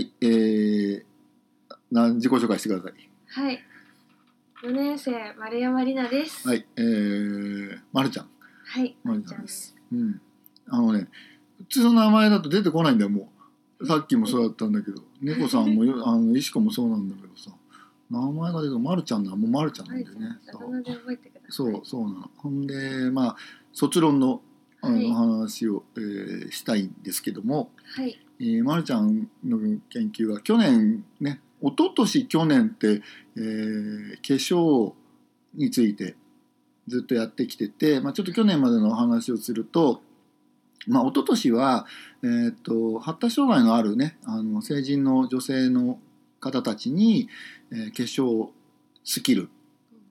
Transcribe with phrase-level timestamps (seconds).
[0.00, 1.02] はい、えー、
[1.90, 2.92] な自己紹介してください。
[3.26, 3.60] はい。
[4.62, 6.48] 4年生丸山里奈です。。
[6.48, 8.28] はいい、えー、まるちゃん。
[8.64, 8.96] はい。
[9.04, 9.76] まるちゃんです。。
[9.92, 10.18] うん。
[10.68, 11.08] あのね、
[11.58, 13.30] 普通の名前だと出てこないんだよ、も
[13.80, 13.86] う。
[13.86, 17.50] さっきもそうだったんだけど、猫さんもよ、 あの、石子もそうなんだけどさ、
[18.10, 20.38] 名前が出てまるちゃんならもうまるちゃんまるちゃんなんだよね。。
[20.48, 21.52] あだ名で覚えてください。
[21.52, 22.30] そう、そうなの。
[22.38, 23.36] ほんで、まあ、
[23.74, 24.40] 卒論の、
[24.80, 28.18] あの、はい話を、えーしたいんですけども、はい。
[28.40, 29.58] えー、まるちゃんの
[29.90, 33.02] 研究は去年ね一昨年去年って、
[33.36, 34.92] えー化粧
[35.54, 36.14] について
[36.86, 40.00] ずっとやってきてて、まあ、ちょっと去年までのお話をすると、
[40.86, 41.86] まあ、一昨年は、
[42.22, 45.98] えー、と発達障害のあるねあの成人の女性の
[46.38, 47.28] 方たちに、
[47.72, 48.48] えー化粧
[49.04, 49.48] スキル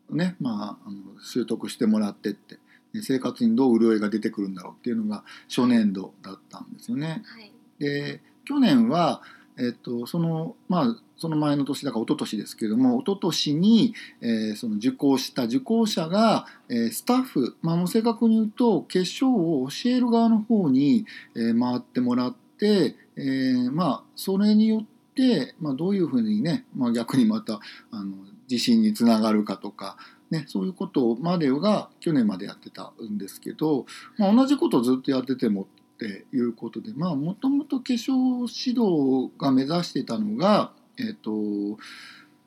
[0.10, 2.58] ね、まあ、あの習得してもらってって
[3.02, 7.22] 生活にどう潤いが出てくるんだろうっていうのが初年度だったんですよね。
[7.26, 7.52] はい。
[7.80, 9.22] で去年は、
[9.58, 27.60] えっと、そのまあその前の年だから一昨年ですけれども一昨年に、えーその受講した受講者が、えースタッフ、まあ、もう正確に言うと化粧を教える側の方に、えー回ってもらって、えーまあそれによって、まあ、どういうふうにね、まあ、逆にまた
[27.92, 28.16] あの
[28.50, 29.98] 自信につながるかとか。
[30.30, 33.88] ね、そういうことまでが去年までやってたんですけど、
[34.20, 35.68] まあ、同じことをずっとやってても
[36.06, 41.32] っていうことでまあもともと化粧指導が目指してたのが、えっと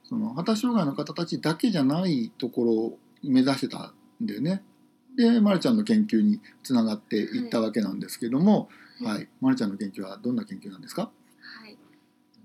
[0.05, 3.93] その発達障害の方たちだけじゃないところを目指してた
[4.23, 4.63] んだよね。
[5.17, 8.71] で、まるちゃんの研究につながっていったわけなんですけども、
[9.05, 11.11] はい、まるちゃんの研究はどんな研究なんですか？
[11.61, 11.77] はい。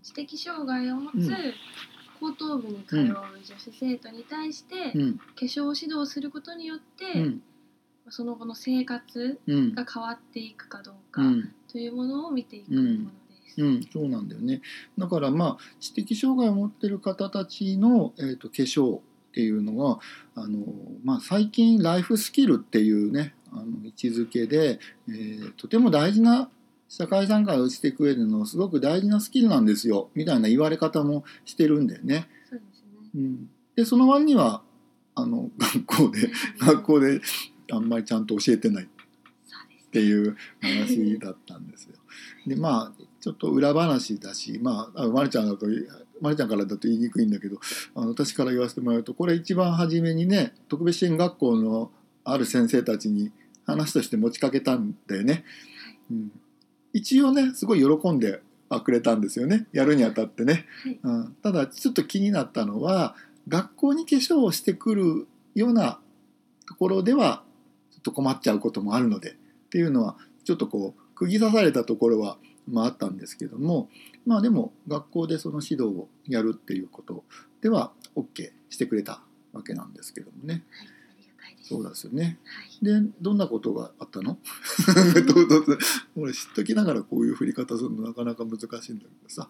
[0.03, 1.31] 知的障害を持うんつ
[2.19, 3.13] 高等部に通う女
[3.57, 7.41] 子生徒に対して、うん、化粧を指導することによって、うん、
[8.09, 11.53] その後の生活うん、が変わっていくかどうかうん。
[11.71, 13.61] というものを見ていくものです。
[13.61, 14.61] うん、そうなんだよね。
[14.97, 19.01] だからまあ知的障害を持ってる方たちの、えー、と化粧っ
[19.33, 19.99] ていうのは
[20.35, 20.59] あの、
[21.03, 26.49] まあ、最近ライフスキルっていうねあの位置づけで、えーとても大事な
[26.89, 32.27] 社会参加をしていく上でのすごく大事なスキルなんですよみたいな言われ方もしてるんだよね。
[32.49, 33.09] そうですね。
[33.15, 34.61] うん、でその割には
[35.15, 36.29] あの学校で
[36.59, 37.21] 学校で
[37.71, 41.95] あんまりちゃんと教えてないっていう話だったんですよ。
[42.45, 45.65] でまあちょっと裏話だしまああまるちゃんだと
[46.21, 47.57] まるちゃんからだと言いにくいんだけど
[47.95, 51.91] あの私から言わせてもらうとこれ一番初めにね特別支援学校の
[52.23, 53.31] ある先生たちに
[53.65, 55.43] 話として持ちかけたんだよね。
[56.09, 56.31] うん、
[56.93, 60.65] 一応ねすごい喜んではくれたんですよねやるにあたってね。
[60.83, 60.99] はい。
[61.03, 63.15] うん、ただちょっと気になったのは
[63.47, 65.99] 学校に化粧をしてくるような
[66.67, 67.43] ところでは
[68.07, 69.33] と困っちゃうこともあるのでっ
[69.69, 72.37] ていうのはちょっとこう釘刺されたところは、
[72.67, 73.89] まあ、あったんですけども
[74.25, 77.23] まあでも学校でその指導をやるっていうこと
[77.61, 79.21] では OK してくれた
[79.53, 80.63] わけなんですけどもね。
[81.63, 82.39] そうですよね。
[82.45, 82.85] はい。
[82.85, 84.37] でどんなことがあったの？
[86.15, 89.49] 俺知っときながらこういう振り方するのなかなか難しいんだけどさ。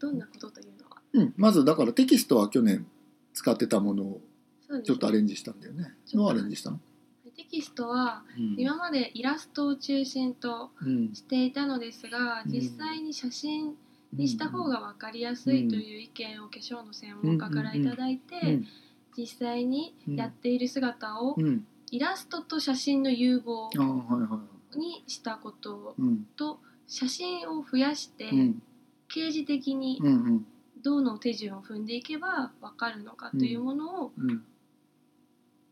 [0.00, 0.96] どんなことというのは？
[1.12, 2.86] うん、まずだからテキストは去年
[3.34, 4.20] 使ってたものを
[4.84, 5.92] ちょっとアレンジしたんだよね。
[6.06, 6.80] ちょっとどうアレンジしたの？
[7.38, 8.56] テキストはうん。
[8.58, 11.14] 今までイラストを中心とうん。
[11.14, 12.52] していたのですが、うん。
[12.52, 13.76] 実際に写真
[14.12, 18.66] にした方が分かりやすいという意見を化粧の専門家からいただいて、うん。
[19.16, 21.64] 実際にやっている姿をうん。
[21.92, 23.70] イラストと写真の融合
[24.74, 26.26] にしたことうん。
[26.36, 28.62] と写真を増やしてうん。
[29.08, 30.02] 掲示的に
[30.82, 34.42] どの手順を踏んでいけば分かるのかというものをうん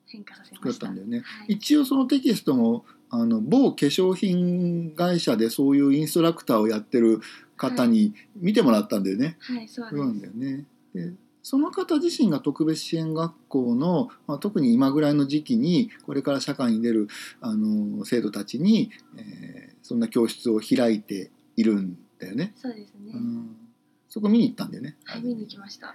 [0.06, 0.86] 変化させ作ました。
[0.86, 1.20] ったんだよね。
[1.20, 7.20] はい一応そのテキストもあの某化粧品会社でそういうインストラクターをやってる
[7.56, 9.36] 方に見てもらったんだよね。
[9.40, 10.20] はい、そうそうなん。
[10.20, 10.64] だよね。
[10.94, 11.12] で
[11.42, 17.06] その方自身が特別支援学校の、まあ、特に今ぐらいの時期にこれから社会に出る
[17.40, 22.52] あの生徒たちに、えーそんな教室を開いているんだよね。
[22.56, 23.12] そうですね。
[23.14, 23.56] うん
[24.08, 24.96] そこ見に行ったんだよね。
[25.04, 25.94] はい、見に行きました。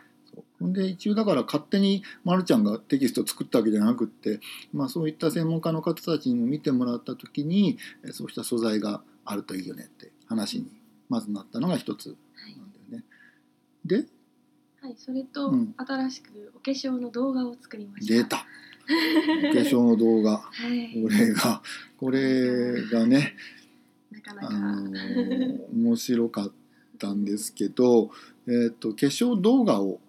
[0.61, 4.39] ほんで一応だから勝手にまるちゃんがテキストを作ったわけじゃなくって、
[4.71, 10.67] まあ、そういった専門家の方たちにも見てもらった時にえーそうした素材があるといいよねって話に
[11.09, 12.15] まずなったのが一つは
[12.47, 13.05] いなんだよね。
[13.85, 14.05] で
[14.81, 18.13] はい、それと、うん新しくお化粧の動画を作りました。
[18.13, 18.45] 出た
[19.49, 21.01] お化粧の動画はい。
[21.01, 21.61] これが
[21.97, 23.35] これがね
[24.11, 24.53] あなかなか。
[24.53, 26.51] のー面白かっ
[26.97, 28.11] たんですけど、
[28.47, 29.99] えー、と化粧動画を、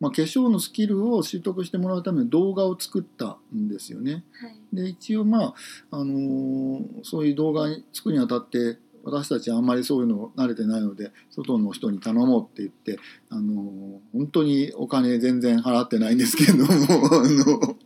[0.00, 4.24] まあ、化粧のスキルを習得してもらうために動画を作ったんですよね。
[4.32, 4.76] はい。
[4.76, 5.54] で一応まあ、
[5.90, 12.98] あのーそういう動画に作るにあたって私たちあんまりそういうの慣れてないので外の人に頼もうって言って
[13.30, 16.76] あの本当にお金全然払ってないんですけども あ
[17.26, 17.76] の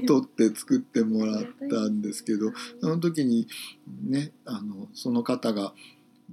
[0.06, 3.46] 取って作ってもらったんですけどその時に
[4.06, 5.74] ねあのその方が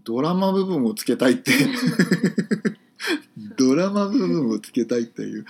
[0.03, 1.51] ドラマ部分をつけたいって
[3.59, 5.45] ドラマ部分をつけたいっていう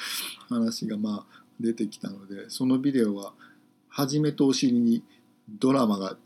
[0.50, 3.34] 話がまあ出てきたのでそのビデオは
[3.88, 5.04] 初めとお尻に
[5.48, 6.18] ドラマが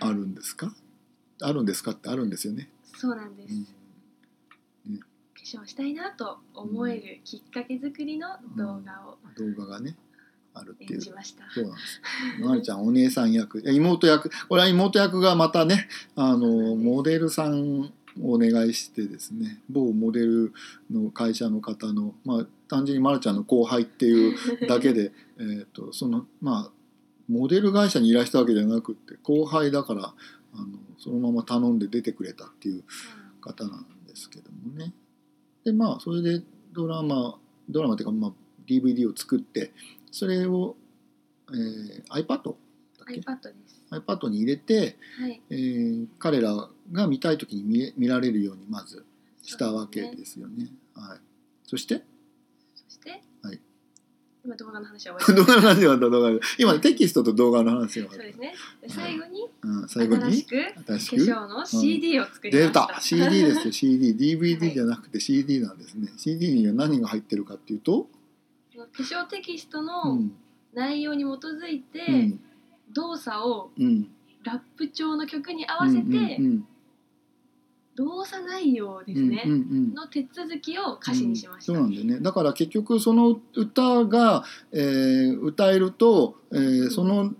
[0.00, 0.74] あるんですか？
[1.40, 2.68] あるんですかってあるんですよね。
[2.94, 3.54] そうなんです、
[4.88, 4.98] うん。
[4.98, 5.04] 化
[5.42, 9.96] 粧したいなと思えるきっかけ作りの動画を動画がね
[10.54, 10.94] あるっていう。
[10.94, 12.00] 演じました、そうなんです。
[12.40, 17.86] まるちゃんお姉さん役、妹役、これは妹役がまたね、あのモデルさんを
[18.22, 20.52] お願いしてですね、某モデル
[20.90, 24.36] の会社の方の、まあ単純にまるちゃんの後輩っていう
[24.66, 26.72] だけで、えっとそのまあ
[27.28, 30.14] モデル会社にいらしたわけじゃなくって後輩だから
[30.54, 30.66] あの
[30.98, 32.84] そのまま頼んで出てくれたっていう
[33.40, 34.92] 方なんですけどもね。
[35.64, 36.42] でまあそれで
[36.72, 37.38] ドラマ
[37.68, 38.32] ドラマっていうか、まあ、
[38.66, 39.72] DVD を作って
[40.10, 40.76] それを、
[41.50, 42.54] えー iPad だっ
[43.08, 43.65] け？iPad です
[44.00, 45.40] iPad に入れて、はい。
[45.50, 49.04] えー彼らが見たい時に見え見られるようにまず
[49.42, 50.68] したわけですよね。
[50.94, 51.18] はい、
[51.64, 52.02] そして？
[52.74, 53.60] そして、はい。
[54.44, 55.80] 今動画の話は終わ動り。
[56.10, 58.54] 動画で今テキストと動画の話があったすそうですね。
[58.82, 60.22] で最後にうん、最後に？
[60.22, 61.16] 新しく化新しく？
[61.16, 63.00] 粧の CD を作りま出した、た。
[63.00, 63.72] CD ですよ。
[63.72, 64.74] CDDVD はい。
[64.74, 68.08] じゃなくて CD なんですね、CD には何が入ってるかっていうと、
[68.76, 70.32] 化粧テキストうのん。
[70.74, 72.40] 内容に基づいて、うん
[72.92, 74.08] 動作をうん、
[74.44, 76.68] ラップ調の曲に合わせて、うんうん
[77.96, 79.62] 動作内容ですね、うんうんう
[79.92, 79.94] ん。
[79.94, 82.20] の手続きを歌詞にしました、そうなんだよね。
[82.20, 87.32] だから結局その歌が、えー歌えると、えーその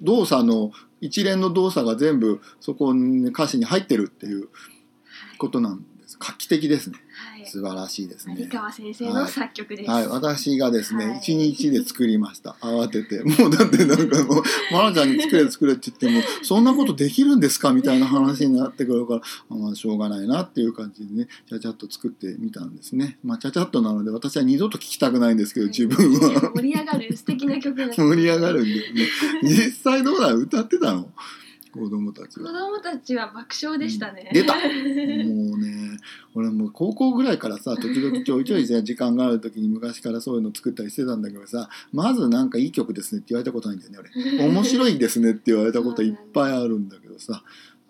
[0.00, 0.70] 動作の
[1.02, 4.48] 一連の動作が全部そこに歌詞に入ってるっていう
[5.36, 6.16] ことなんです。
[6.18, 6.96] 画期的ですね。
[6.96, 7.01] はい、
[7.52, 12.56] 素晴らしいですね有川先生の作曲です、はい、私がですね、はい一日で作りました。
[12.60, 13.22] 慌てて。
[13.22, 19.20] もうだってなんかもう、マナちゃんに作れ作れって言っても、そんなことできるんですかみたいな話になってくるから、
[19.50, 23.18] あまあ、しょうがないなっていう感じでね、ちゃちゃっと作ってみたんですね。
[23.22, 26.52] まあ、ちゃちゃっとなので、私は二度と聞きたくないんですけど、自分は。
[26.54, 29.08] 盛り上がる素敵な曲 盛り上がるんですね。
[29.42, 30.32] 実際どうだ？
[30.32, 31.12] 歌ってたの？
[31.72, 32.52] 子供たち子は。
[32.52, 34.54] 供たちは爆笑でしたね、出た。
[34.54, 34.64] もう
[35.58, 35.98] ね
[36.34, 44.48] 俺もう高校ぐらいからさ 時々ちょいちょいさ時間がある時に昔からそういうの作ったりしてたんだけどさまずなんかいい曲ですねって言われたことないんだよね俺。
[44.48, 47.42] 面白いですねって言われたこといっぱいあるんだけどさ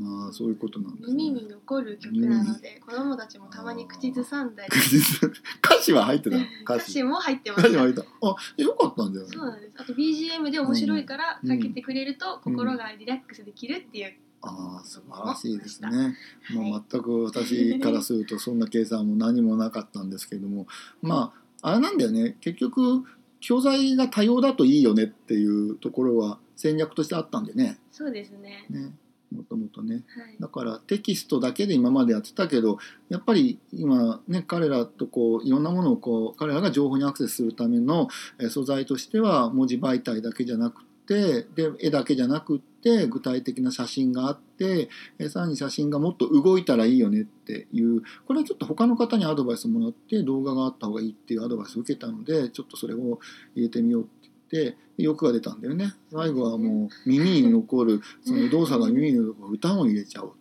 [0.04, 4.69] あーそういうことなんです耳にね残る曲なので子供たちもたまに口ずさんだり。
[5.64, 6.44] 歌詞は入ってたの？
[6.64, 7.02] 歌詞。
[7.02, 8.02] も入ってま歌詞したは入った。
[8.02, 9.72] あよかったんだよねそうなんです。
[9.76, 15.88] あと BGM で面白いからかけてくれると心がリラックスできるっていう、ああ素晴らしいですね。
[15.88, 16.08] は
[16.52, 20.66] いもう全く私からするとそんな計算も何もなかったんですけども。
[21.00, 21.32] ま
[21.62, 22.37] ああれなんだよね。
[22.40, 23.04] 結局
[23.40, 27.78] 教材が多様だといいよねっていうところは戦略としてあったんでね。
[27.90, 28.66] そうですね。
[28.70, 28.94] ね
[29.32, 30.05] もともとね。
[30.14, 30.37] はい。
[30.38, 38.08] だからテキストだけで今までやってたけどやっぱり今ね彼らとこういろんなものをこう彼らが情報にアクセスするための
[38.38, 44.88] えー素材としては文字媒体だけじゃなくてで絵だけじゃなくって具体的な写真があって
[45.19, 53.18] えーさらに写真がもっと動いたらいいよねっていうこれはちょっと他の方にアドバイスもらって動画があった方がいいっていうアドバイスを受けたのでちょっとそれを
[53.54, 54.22] 入れてみようって
[54.52, 55.94] て欲が出たんだよね。
[56.12, 60.32] 最後はもう耳に残るその動作が耳に残る歌も入れちゃおう。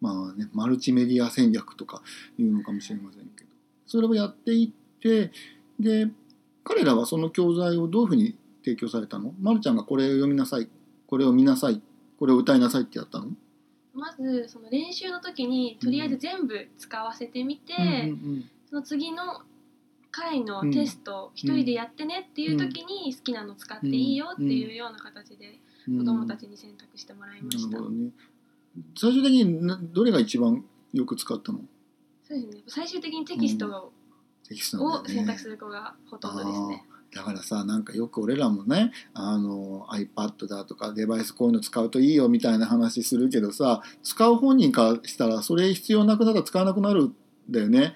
[0.00, 2.02] まあねマルチメディア戦略とか
[2.38, 3.50] いうのかもしれませんけど。
[3.86, 5.30] それをやっていって
[5.78, 6.08] で
[6.64, 9.34] 彼らはその教材をどういうふうに提供されたの？
[9.40, 10.68] まるちゃんがこれを読みなさい
[11.06, 11.80] これを見なさい
[12.18, 13.28] これを歌いなさいってやったの？
[13.94, 17.74] まずその練習の時にとりあえず全部使わせてみて、
[18.68, 19.42] その次の
[20.10, 25.98] 回のテストを一人でやってねっていう時に好きなの使っていいよっていうような形でうん。
[25.98, 28.10] 子供たちに選択してもらいました、ね。
[28.96, 31.60] 最終的になどれが一番よく使ったの？
[32.22, 32.62] そうですね。
[32.68, 33.92] 最終的にテキストを
[34.48, 35.26] テキストなんだよね。
[35.26, 36.84] 選択する子がほとんどですね。
[37.14, 47.14] だからさなんかよく俺らもねあの iPad だとかデバイスこういうの使うといいよみたいな話するけどさ使う本人からしたらそれ必要なくなったら使わなくなるん
[47.48, 47.94] だよね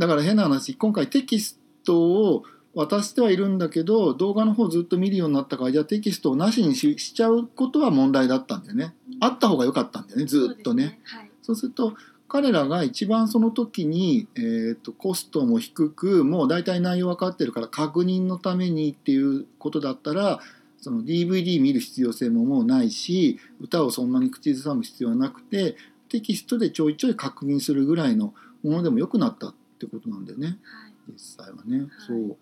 [0.00, 8.94] だから変な話今回テキストを渡してはいるんだけど動画の方ずっと見るようになったからじゃあテキストをなしにししちゃうことは問題だったんだよね。
[9.20, 10.82] あった方が良かったんだよねずっとね。
[10.82, 11.30] そうですはい。
[11.42, 11.94] そうすると
[12.28, 20.40] 彼らが一番その時に、えー、とコストも低くもう大体内容分かってるから確認のためにっていうことだったら
[20.78, 25.76] その DVD 見る必要性ももうないし歌をそんなに口ずさむ必要はなくて
[26.08, 29.48] テキストでちょいちょい確認するぐらいのものでもよくなった。
[29.48, 31.88] ってことなんだよねはい実際はね。
[32.06, 32.36] そう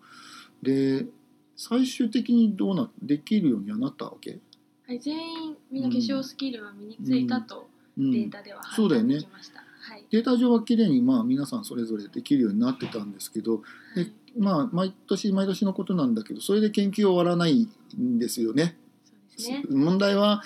[0.61, 1.05] で
[1.55, 4.39] 最終的にどうなできるようにはなったわけ、
[4.85, 9.59] はい、全員みんな化粧スキルは身についたとうん、データではそうだよね判断できました。
[9.59, 10.05] はい。
[10.09, 13.61] データ上は綺麗にまあ皆さんそれぞれできるようになってたんですけど
[13.95, 17.67] ではいまあ毎年毎年のことなんだけどそれで研究は終わらない
[17.99, 18.77] んですよね。
[19.35, 19.63] そうですね。
[19.69, 20.43] 問題は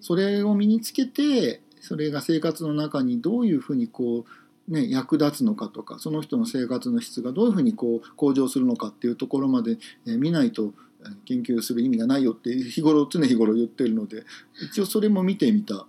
[0.00, 4.30] それを身につけてそれが生活の中にどういうふうにこう、
[4.66, 14.24] ね、役立つのかとかその人の生活の質がどういうふうにこう向上するのかっていうところまで、えー見ないとえー研究する意味がないよって日頃常日頃言ってるので
[14.72, 15.86] 一応それも見てみた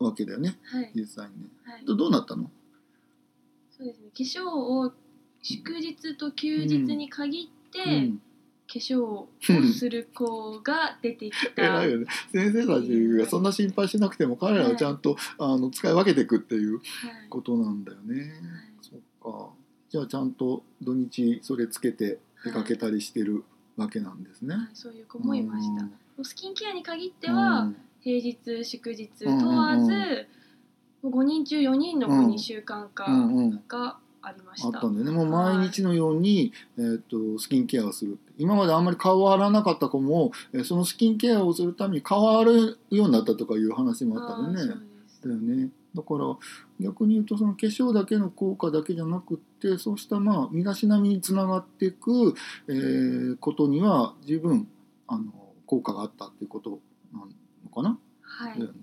[0.00, 0.90] わけだよねはい。
[0.94, 1.48] 実際にね。
[1.64, 1.84] はい。
[1.86, 2.50] どどうなったの？
[3.76, 4.08] そうですね。
[4.08, 4.92] 化粧を
[5.42, 8.22] 祝日と休日に限って、うん
[8.66, 9.28] 化粧を
[9.78, 11.64] する子が出てきた。
[11.64, 16.82] 偉いよね先生たちがそんな心配しなくても彼らはちゃんと、あの使い分けていくっていうはい。
[17.30, 18.32] ことなんだよね。
[18.82, 19.50] そっか
[19.88, 23.44] じゃあちゃんと土日それつけて出かけたりしてる
[23.76, 24.54] わけなんですね。
[24.56, 25.84] はい、そういう子もいました。
[25.84, 25.92] うん
[26.22, 34.64] スキンケアに限ってうは、ん平日祝日うん問わず、うんもう5人中4人の子に習慣化うんうんがありまし。
[34.64, 44.82] あったたんだよねもう毎日のように、えー、とスキンケアをする今まであんまり変わらなかった子も、えーそのスキンケアをするために変わるようになったとかいう話もあったんだよね。
[45.22, 45.70] だよね。
[45.94, 46.36] だから
[46.78, 52.34] 逆に言うとその化粧だけの効果だけじゃなくってそうしたまあ身だしなみにつながっていく、
[52.68, 54.68] えーことには十分
[55.06, 55.24] あの
[55.64, 56.80] 効果があったっていうこと
[57.12, 58.58] なのかな、はい。
[58.58, 58.78] だよね。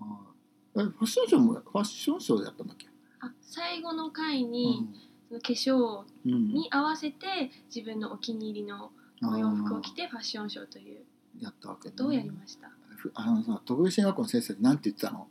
[0.00, 0.04] あ
[0.74, 2.86] ファッションショーもファッションショーでやったんだっけ、
[3.20, 4.86] あ最後の回に、
[5.28, 8.90] その化粧に合わせて自分のお気に入りの
[9.22, 10.98] お洋服を着てファッションショーという
[11.40, 12.70] やったわけ、ね、ことをやりました。
[12.96, 15.26] ふあのさ特別支援学校の先生なんて言ってたの？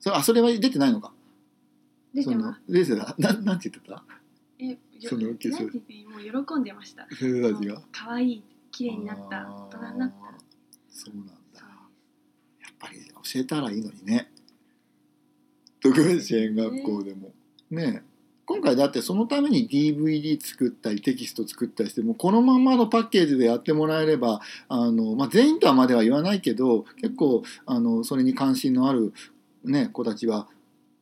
[0.00, 1.12] それあそれは出てないのか？
[2.14, 2.60] 出てます。
[2.68, 4.04] 出てたななんて言ってた？
[4.58, 7.06] え、よその化粧なんて言ってもう喜んでました。
[7.10, 10.14] 先生たちが可愛い綺麗になった大人になった。
[10.90, 11.32] そうなんだ。
[11.60, 14.30] やっぱり教えたらいいのにね。
[15.80, 17.32] 特別支援学校でも。
[17.70, 18.13] ねえ
[18.46, 29.14] 今回だってそのために DVD 作ったりテキスト作ったりしてもうこのまんまのパッケージでやってもらえればあの、まあ、全員とはまでは言わないけど結構あのそれに関心のある、
[29.64, 30.48] ね、子たちは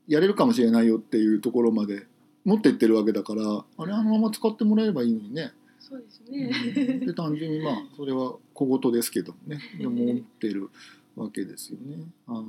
[0.06, 2.06] やれるかもしれないよっていうところまで
[2.44, 5.52] 持ってってるわけだからあれあのまま使ってもらえればいいのにね。
[5.78, 7.06] そうですね。
[7.06, 10.70] で単純にまあそれは小言ですけどねでも思ってる
[11.16, 12.04] わけですよね。
[12.28, 12.44] あー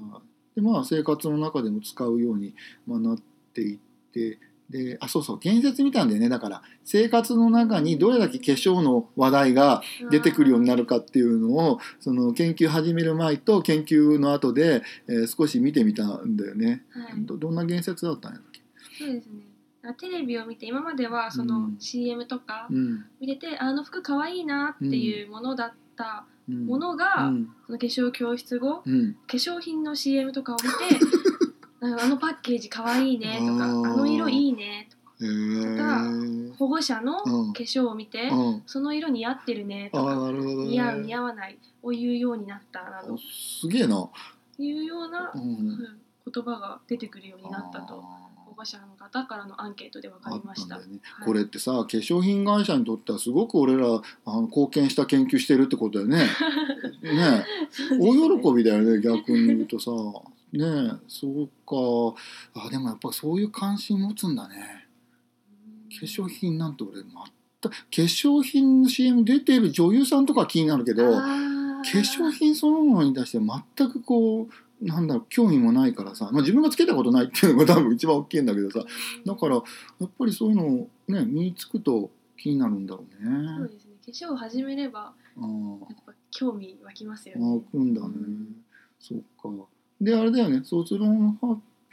[0.56, 2.54] でまあ生活の中でも使うように、
[2.88, 3.18] まあ、なっ
[3.54, 3.80] ていっ
[4.14, 4.40] て
[4.70, 16.84] であそうそう言説見たんだよねだから生活の中にどれだけ化粧の話題が出てくるようになるかっていうのをその研究始める前と研究の後で、えー少し見てみたんだよね。
[16.92, 17.26] はい。
[17.26, 18.62] どどんな言説だったんやっけ、
[18.98, 19.42] そうですね。
[19.84, 23.06] あテレビを見て今まではそうのん CM とかうん。
[23.20, 27.48] 見てて、あの服可愛いなっていうものだったうん、ものうが、ん。
[27.66, 29.14] その化粧教室後うん。
[29.14, 31.06] 化粧品の CM とかを見て
[31.84, 35.04] ああのパッケージ可愛いねとかあの色いいねとか。
[36.58, 37.54] 保護者のうん。
[37.54, 38.64] 化粧を見て、うん。
[38.66, 40.32] その色似合ってるねとか。
[40.32, 40.40] ね。
[40.42, 43.18] 似合う似合わないを言うようになったなど。
[43.18, 44.10] すげえな。
[44.60, 45.98] いうような、ううんん
[46.32, 48.02] 言葉が出てくるようになったと
[48.54, 50.78] 保護者の方からのアンケートで分かありました。
[50.78, 50.84] ね。
[51.02, 51.26] はい。
[51.26, 53.88] これってさ化粧品会社にとってはすごく俺ら
[54.26, 56.18] あの貢献した研究してるってことだよね。
[57.02, 57.46] ね
[57.92, 57.98] え。
[58.00, 59.92] 大喜びだよね逆に言うとさ。
[60.54, 62.16] ねえそうか
[62.66, 64.88] あでもやっぱそういう関心持つんだね。
[65.90, 71.20] 化粧品なんて俺全く化粧品の CM 出てる女優さんとか気になるけど。
[71.84, 74.48] 化粧品そのものに対して全くこ
[74.82, 78.86] うなんだろう興味もないからさ、まあ、自分がつけたことないっていうのが多分一番大きいんだけどさ
[79.26, 79.62] だからや
[80.06, 83.34] っぱりそういうのをね身につくと気になるんだろうそう
[83.64, 83.68] ね。
[83.68, 88.16] ですね化粧を始めればうんやっぱ興味湧きますよあね開くんだね。
[89.00, 89.50] そっか。
[90.04, 90.62] であれだよね。
[90.64, 91.46] 卒論発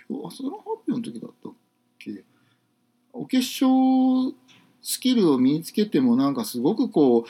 [0.09, 1.53] 表あ卒論発表の時だったっ
[1.99, 2.25] け？
[3.13, 4.35] お化粧
[4.83, 7.25] スキルを身につけてもなんかすごくこう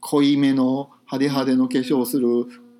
[0.00, 2.28] 濃いめの派手派手の化粧をする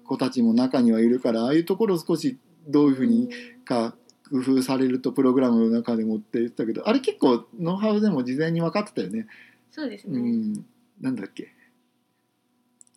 [0.04, 3.30] 子たちも中にはいるからああいうところを少しどういうふうに
[3.64, 3.94] か
[4.30, 9.20] 工夫されるとプログラムの中でもって言ってたけどあれ結構ノウハウでも事前に分かってたよね。
[9.20, 9.26] う
[9.70, 10.64] そうですね、ん、
[11.00, 11.52] なんだっけ？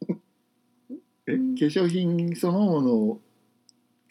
[0.07, 0.13] え？
[0.13, 0.17] 化
[1.27, 3.19] うん粧品そのもの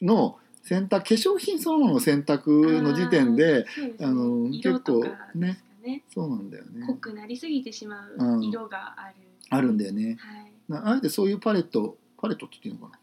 [0.04, 3.66] の選択化粧品そのものの選択の時点で
[4.00, 6.02] あの結構ねね。
[6.14, 6.86] そうなんだよね。
[6.86, 8.44] 濃くなりすぎてしまううん。
[8.44, 9.14] 色がある、
[9.50, 10.16] あるんだよね。
[10.70, 12.98] あえてそういうパレットパレットっていいのかな？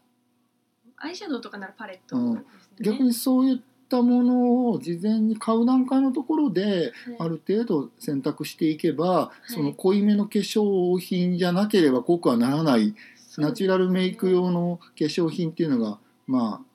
[0.96, 2.44] アイシャドウとかならパレットですね、
[2.80, 3.58] 逆にそういっ
[3.92, 6.92] ったものを事前に買う段階のところではい。
[7.18, 9.52] ある程度選択していけば、い。
[9.52, 12.94] その濃いめの化粧品じゃなければ濃くはならない
[13.28, 16.71] そうナチュラルメイク用の化粧品っていうのがまあ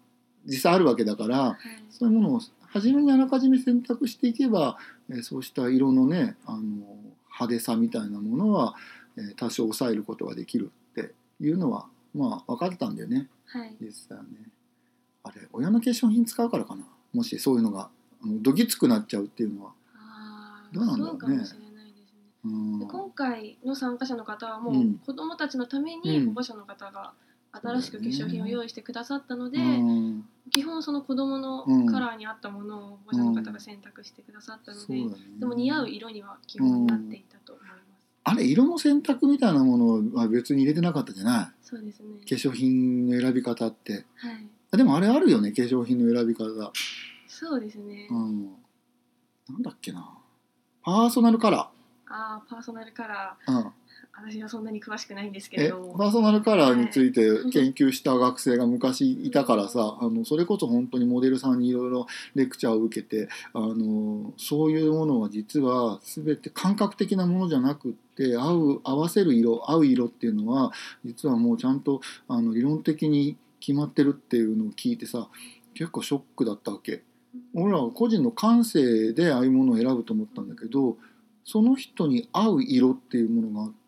[0.47, 1.57] 実際あるわけだからはい。
[1.89, 4.77] そういうものを初めにあらかじめ選択していけば、
[5.09, 8.75] えーそうした色のねあの派手さみたいなものは、
[9.17, 11.85] えー多少抑えることができるっていうのは
[12.15, 13.27] まあ分かったんだよね。
[13.45, 13.75] はい。
[13.81, 14.29] 実際はね。
[15.23, 16.85] あれ親の化粧品使うからかな。
[17.13, 17.89] もしそういうのが
[18.23, 19.71] どぎつくなっちゃうっていうのは。
[19.95, 21.43] あーどうなんだろうね。
[22.43, 24.93] 今回の参加者の方はもううん。
[25.05, 26.01] 子どもたちのためうん。
[26.01, 27.13] に保護者の方が
[27.51, 30.25] 新しく化粧品を用意してくださったので、うん。
[30.51, 37.79] 基本その子どものうんカラーに合ったものを保護者の方が選択してくださったので、でも似合う色には基本になっていたと思います、
[38.23, 41.65] あれ色の選択みたいなものは別に入れてなかったじゃない？
[41.65, 42.07] そうですね。
[42.19, 43.93] 化粧品の選び方って。
[43.93, 44.03] はい。
[44.71, 46.71] あでもあれあるよね化粧品の選び方。
[47.27, 48.45] そうですね、うん。
[49.49, 50.17] なんだっけな。
[50.83, 51.71] パーソナルカラあ
[52.07, 53.71] あパーソナルカラー、うん、ー
[54.19, 55.79] 私はそんなに詳しくないんですけど。
[55.79, 57.21] もパーソナルカラーについて
[57.51, 70.71] 研究した学生が昔いたからさあのそれこそ本当にモデルさんにいろいろレクチャーを受けてあのそういうものは実は全て感覚的なものじゃなくって合う合わせる色合う色っていうのは
[71.05, 75.27] 実はもうちゃんとあの理論的に決まってるっていうのを聞いてさ
[75.75, 77.03] 結構ショックだったわけ。
[77.53, 80.97] 俺らは個人の感性でああいうものを選ぶと思ったんだけど
[81.43, 83.86] その人に合う色っていうものがあって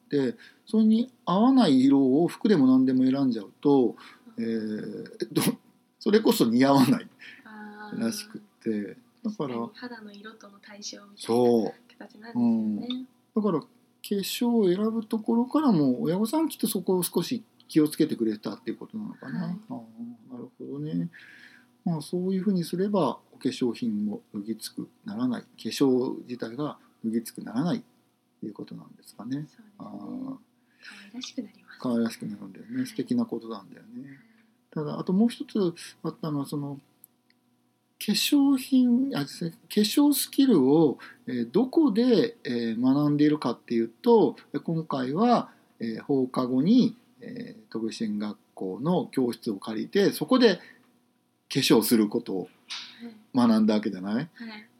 [0.66, 3.96] それに合わない色を服でも何でも選んじゃうと、
[4.38, 5.42] えーど
[6.00, 7.08] それこそ似合わない
[7.98, 11.72] らしくってだから肌の色との対象みたいな
[12.08, 13.68] 形なんですよね、だから化
[14.02, 19.44] 粧を選ぶところからも親御さんきっとそこを少し気をつけてくれたっていうことなのかな。
[19.44, 19.56] はい。
[19.70, 21.10] あーなるほどね。
[21.86, 25.42] まあそういうふうにすればお化粧品も脱ぎつくならない。
[25.42, 27.78] 化粧自体が脱ぎつくならない。
[27.78, 27.86] って
[28.46, 29.48] いうことなんですかね。
[29.78, 30.36] あー
[30.82, 31.80] 可愛らしくなります。
[31.80, 32.86] 可愛らしくなるんだよね。
[32.86, 34.20] 素敵なことなんだよね。
[34.72, 35.74] ただあともう一つ
[36.04, 36.80] あったのはその
[38.06, 45.50] 化粧品あ化粧スキルを、えーどこで、えー学んでいるかっていうとえ今回は、
[45.80, 50.62] えー放課後に、えー、特別支援学校の教室を借りてそこで化
[51.60, 52.50] 粧することをはい
[53.36, 54.16] 学んだわけじゃない？
[54.16, 54.28] はい。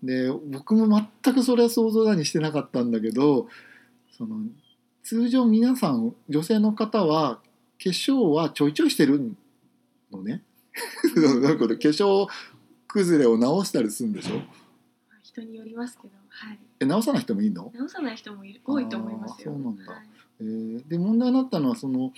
[0.04, 0.88] で僕も
[1.24, 3.48] 全くそれは想像だにしてなかったんだけど
[4.18, 4.38] その
[5.04, 7.42] 通常皆さん女性の方は化
[7.90, 9.34] 粧はちょいちょいしてる
[10.12, 10.44] のね。
[11.42, 12.28] なんか化粧
[12.88, 14.42] 崩れを直したりするんでしょ？
[15.24, 19.52] 人によりますけど、はい、え直さない人もいいの、直さない人もいる多いと思いますよ。
[19.54, 19.92] そうなんだ。
[19.94, 20.06] はい。
[20.42, 22.12] えーで問題になったのはその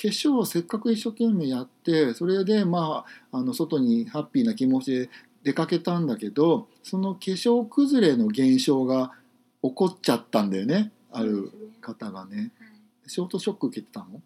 [0.00, 5.10] 化粧をせっかく一生懸命やってそれでまああの外にハッピーな気持ちで
[5.42, 9.12] 出かけたんだけどその化粧崩れの現象が
[9.62, 12.36] 起こっちゃったんだよねある方がね。
[12.36, 12.50] はい。
[13.06, 14.20] ショートショック受けてたの？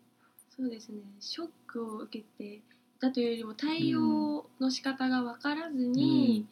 [0.56, 0.96] そうですね。
[1.20, 2.61] ショックを受けて
[2.98, 6.46] だというよりも対応の仕方が分からずに、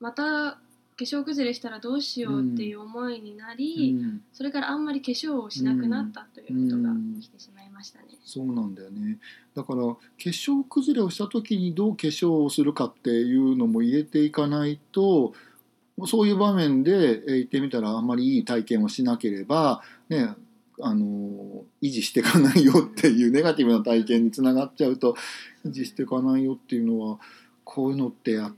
[0.00, 0.58] また化
[0.98, 4.22] 粧崩れしたらどうしようっていう思いになり、うん。
[4.32, 6.90] それからあんまり化粧をしなくなったということが
[7.20, 8.18] 起きてしまいましたね。
[8.24, 9.18] そうなんだよね
[9.54, 15.32] だから化粧崩れをした時にどう化粧をするかっていうのも入れていかないと
[16.06, 20.34] そういう場面でえー言ってみたらあんまりいい体験をしなければね
[20.80, 25.16] あの維持していかないよっていうネガティブな体験につながっちゃうと
[25.66, 27.18] 維持していかないよっていうのは
[27.64, 28.54] こういうのってやっ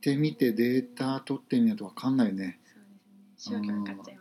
[0.00, 2.58] てみてデータ取ってみないと分かんないね。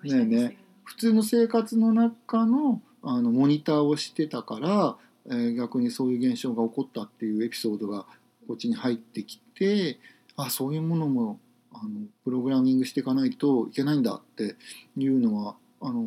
[0.03, 0.25] ね。
[0.25, 0.57] ね。
[0.83, 8.05] 普通の生活の中のあのモニターをしてたから、えー逆にそういう現象が起こったっていうエピソードが
[8.47, 9.99] こっちに入ってきて
[10.35, 11.39] あそういうものも
[11.73, 11.89] あの
[12.23, 14.55] プログラミングしていかないといけないんだって
[14.97, 16.03] いうのはあの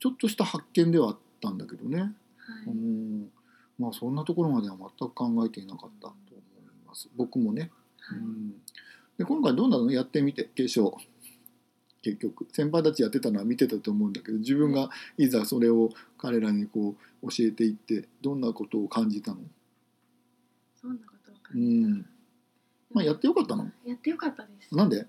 [0.00, 2.10] ちょっとした発見ではあったんだけどね、はい。
[2.66, 3.28] うん。
[3.78, 6.40] まあそんなところまでは全く考えていなかったと思い
[6.86, 7.08] ます。
[7.16, 7.70] 僕もね。
[8.00, 8.18] はい。
[8.18, 8.50] うん。
[9.18, 9.90] で今回どうなの？
[9.92, 10.92] やってみて化粧
[12.02, 12.46] 結局。
[12.52, 15.90] 先輩たちやってたのは見てたと思うんだけど自分がいざそれを
[16.22, 19.38] 彼らにこう教えていってどんなことを感じたの、
[20.80, 21.88] そんなことをう感じた。
[21.88, 22.06] ん。
[22.92, 23.68] まあ、やってよかったの？
[23.84, 24.76] やってよかったです。
[24.76, 25.04] なんで？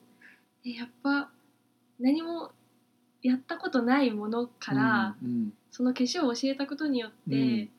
[0.65, 1.30] えやっぱ
[1.99, 2.52] 何も
[3.21, 7.69] やったことないものから、うんその化粧を教えたことによって、うん。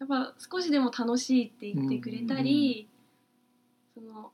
[0.00, 2.88] やっぱ少しでも楽しいって言ってくれたり、
[3.94, 4.32] その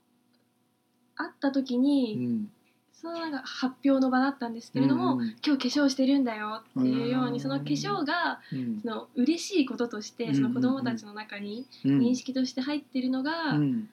[1.14, 2.50] 会った時うに、ん
[2.98, 5.36] そのなんか発表の場だったんですけれども、うん。
[5.46, 7.32] 今日化粧してるんだよっていうよううん。
[7.34, 8.80] にその化粧がうん。
[8.80, 11.98] その嬉しいこととしてうんその子供たちの中にうん。
[11.98, 13.88] 認識として入ってるのがうん。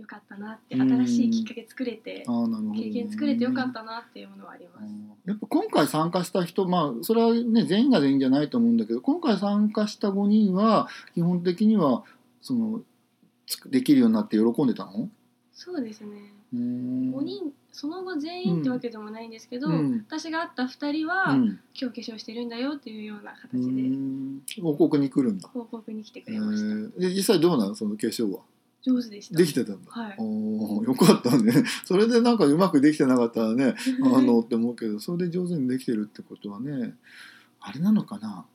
[0.00, 2.82] よかったなってうん新しいきっかけ作れてあーなるほどね。
[2.84, 4.86] 経験作れてよかったなっていうものはあります。
[5.26, 12.02] やっぱ今回参加した人まあそれはね全員が全員じゃないと思うんだけど今回参加した5人は基本的には
[12.40, 12.80] その
[13.66, 15.08] できるようになって喜んでたの？
[15.52, 16.32] そうですね。
[16.54, 17.14] うーん。
[17.14, 20.04] 5人その後全員ってわけでもないんですけど、うん。
[20.06, 21.60] 私が会った2人は、うん。
[21.80, 23.74] 今日化粧してるんだよっていうようなう形
[24.56, 26.64] で報告に来るんだ、報告に来てくえれました。
[26.64, 27.00] ー。
[27.00, 28.40] で実際どうなのその化粧は。
[28.82, 29.36] 上手でした。
[29.36, 30.14] できてたんだ、はい。
[30.18, 31.52] おーよかったね。
[31.84, 36.94] それでなんかうまくできてなかったらね あのって思うけどそれで上手にできてるってことはね
[37.60, 38.46] あれなのかな？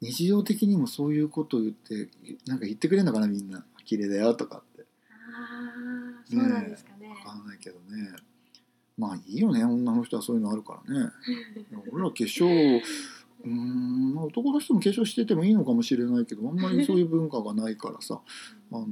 [0.00, 2.10] 日常的にもそういうことを言って
[2.46, 3.64] なんか言ってくれるのかなみんな。
[3.86, 4.82] 綺麗だよとかって。
[4.82, 5.62] あ
[6.20, 7.08] あ、そうなんですかね。
[7.08, 8.16] 分かんないけどね
[8.96, 11.10] まあいいよね女の人はそういうのあるからね
[11.92, 12.46] 俺ら化粧
[13.44, 18.20] うーんまあ男の人も化粧しててもいいのかもしれないけどあんまりそういう文化がないからさ
[18.72, 18.86] あの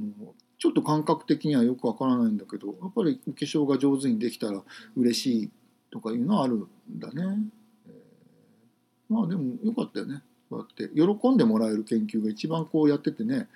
[0.59, 4.63] ちょっと感覚的にはよくわからないんだけどやっぱり化粧が上手にできたら
[4.95, 5.49] 嬉しい
[5.91, 6.67] とかいうのはあるん
[6.99, 7.51] だね。
[7.87, 13.47] えーまあでもよかったよねこうやって喜んでもらえる研究が一番こうやっててねね。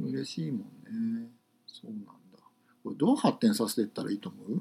[0.00, 1.30] 嬉しいもんね。
[1.66, 2.12] そうなんだ。
[2.84, 4.60] これどう発展させていったらいいと思う？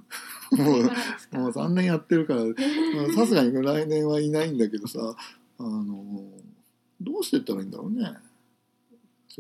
[0.56, 0.84] こもう
[1.38, 2.46] もう3年やってるから。
[2.48, 2.56] まあ
[3.14, 5.16] さすがに来年はいないんだけどさ。
[5.60, 6.32] あの
[7.00, 8.04] どうしていったらいいんだろうね。
[8.04, 8.22] 化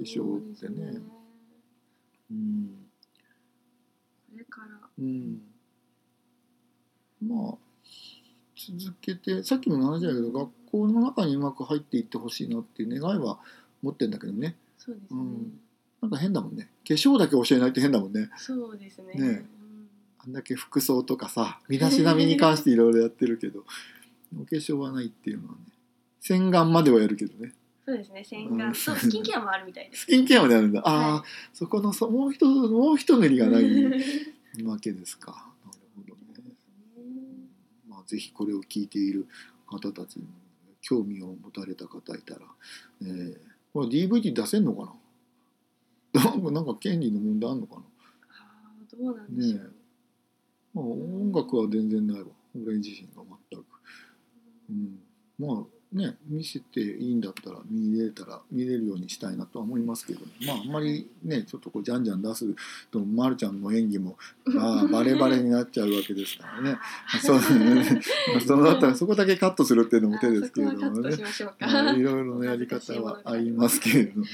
[0.01, 0.93] 粧ってね。
[0.93, 0.99] そ
[2.31, 2.87] うん
[4.31, 4.89] これから。
[4.99, 5.41] うん。
[7.21, 7.57] まあ
[8.55, 13.39] 続けてさっきも話だけど学校の中にうまく入っていってほしいなっていう願いは
[13.81, 14.57] 持ってんだけどね。
[14.77, 15.19] そうですね。
[15.19, 15.59] うん
[16.03, 16.69] なんか変だもんね。
[16.85, 18.29] 化粧だけ教えないって変だもんね。
[18.35, 19.13] そうですね。
[19.13, 19.19] ね。
[19.21, 19.45] うん。
[20.19, 23.61] あんだけ服装とかさ身だしなみに関していろいろやってるけど
[24.37, 25.59] お化粧はないっていうのはね
[26.19, 27.53] 洗顔まではやるけどね。
[27.85, 28.21] そうですね。
[28.25, 28.67] 洗顔。
[28.67, 28.73] うん。
[28.73, 30.01] とスキンケアもあるみたいです。
[30.03, 30.81] スキンケアまであるんだ。
[30.83, 33.63] ああ、はそこのそもう一もう一塗りがない
[34.65, 35.53] わけですか。
[35.65, 35.71] な
[36.05, 36.55] るほどね。
[37.87, 39.25] まあ、ぜひこれを聞いている
[39.65, 40.27] 方たちに
[40.81, 42.41] 興味を持たれた方いたら、
[43.03, 43.37] えー、
[43.71, 44.93] これ DVD 出せんのかな？
[46.13, 47.81] なんかなんか権利の問題あんのかな？
[47.81, 49.73] あーどうなんでしょう。
[50.73, 52.27] まあ、音楽は全然ないわ。
[52.55, 53.65] 俺自身が全く、
[54.69, 54.99] うん、
[55.39, 62.45] まあね見せていいんだったら見れたら見れるようにしたいなとは思いますけどまああんまりねちょっとこうじゃんじゃん出す
[62.91, 66.77] とまるちゃんの演技も まあバレバレになっちゃうわけですからね。
[67.21, 68.01] そうだね
[68.45, 71.15] そのだったらそこだけカットするっていうのも手ですけれどもね。
[71.97, 74.25] いろいろなやり方は ありますけれども、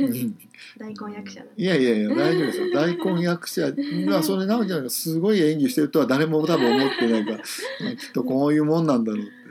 [0.00, 0.36] うん
[0.78, 2.74] 大根役者いやいやいや大丈夫ですよ。
[2.74, 3.72] 大根役者。
[3.72, 7.42] がそれなおちゃんがすごい演技してるとは誰も多分思ってないから、ま
[7.90, 9.30] あきっとこういうもんなんだろうって。
[9.30, 9.45] ね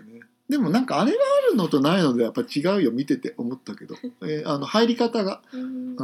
[0.49, 5.41] でもなんかあれがあるのとないのでやっぱ違うよ見てて思ったけど、えーあの入り方が。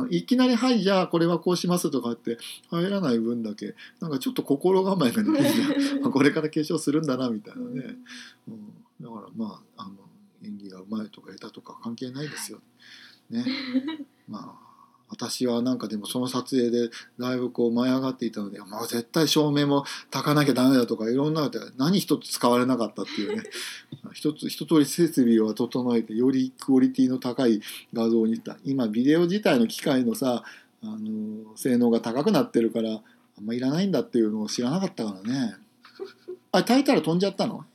[0.09, 2.37] いきなり「はいじゃあこれはこうします」とかって
[2.69, 7.97] 入らない分だけなんかちょっと心構えができ これから化粧するんだなみたいなね、
[8.47, 9.97] うん、だからまああの
[10.43, 12.61] 演技がうまいとか下手とか関係ないですよ。
[13.29, 13.45] ね、
[14.27, 14.70] まあ
[15.11, 23.43] 私はなんかでもその撮影でだいぶこう舞い上がっていたので、まあ、絶対照明も焚かなきゃダメだとかいろんな何一つ使われなかったっていうね。
[24.13, 27.61] 一つ一通り設備を整えてよりクオリティの高い
[27.93, 28.57] 画像にした。
[28.63, 30.43] 今ビデオ自体の機械のさ
[30.83, 35.55] あの性能が高くなってるからあんまいらないんだっていうのを知らなかったからね。
[36.53, 37.65] あれ焚いたら飛んじゃったの？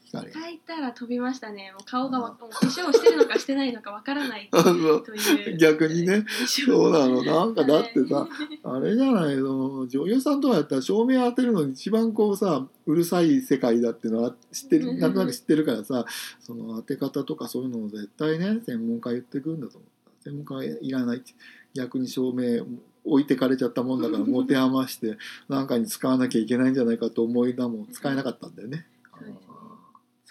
[0.77, 1.73] たら飛びましたね。
[1.73, 5.57] もう顔がわもう化粧してるのかしてないのかわからないという。
[5.59, 8.29] 逆にねそうなのなんかだってさ
[8.63, 16.05] はいあれじゃないの女優さんとかやったら照明当てるのに一番こうさうるさい世界だっていうのは知ってるなんとなく知ってるからさ
[16.41, 21.33] その当て方とかそういうのを絶対ね専門家言ってくるんだと思った専門家はいらないって
[21.75, 22.65] 逆に照明
[23.05, 25.17] 置いてかれちゃったもんだから持て余して
[25.49, 28.87] 何かに使わなきゃいけないんじゃないかと思いなもん使えなかったんだよね。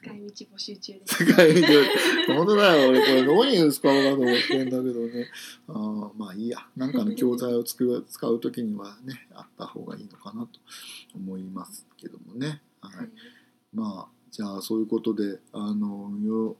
[0.05, 1.25] 使い道募集中です。
[1.25, 1.67] 使い道
[2.35, 2.89] 本当だよ。
[2.89, 5.27] 俺これどうに使おうかと思ってんだけどね。
[5.67, 6.59] あーまあいいや。
[6.77, 10.59] なんかの教材を作る使う時にはねあった方がいいのかなと
[11.15, 12.97] 思いますけどもね、はい。
[12.97, 13.09] はい
[13.73, 16.57] まあじゃあそういうことであのよ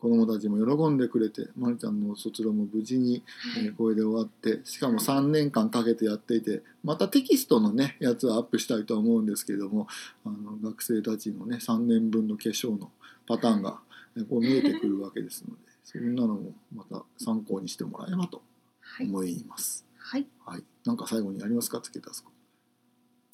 [0.00, 3.22] 子供たちも喜んでくれてまるちゃんの卒論も無事に、
[3.58, 9.86] えーこれで終わってしかも3年間かけてやっていてまたテキストのねやつはアップしたいとは思うんですけれども
[10.24, 12.90] あの学生たちのね3年分の化粧の
[13.26, 13.80] パターンが、
[14.16, 18.42] えーこう見えてくるわけですのでそんなのもまた参考にしてもらえればと
[18.80, 19.06] はい。
[19.06, 19.84] 思います。
[19.98, 20.26] はい。
[20.44, 22.30] はい、なんか最後にありますかつけたすか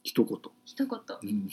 [0.02, 0.38] 一言。
[0.64, 0.88] 一言。
[0.88, 1.48] 化うん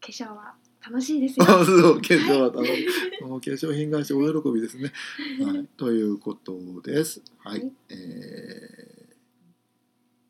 [0.00, 1.46] 粧は楽しいですよ。
[1.48, 2.86] あそう化粧は楽しい。
[3.20, 4.92] 化粧品会社大喜びですね。
[5.44, 7.22] はい、ということです。
[7.38, 8.92] はい、はいえー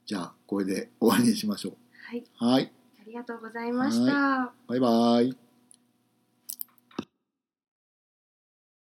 [0.04, 1.76] じゃあこれで終わりにしましょう。
[2.04, 4.52] はいはいありがとうございました。
[4.66, 5.41] バイバイ